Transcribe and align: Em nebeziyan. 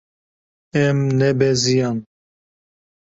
Em 0.83 0.99
nebeziyan. 1.19 1.97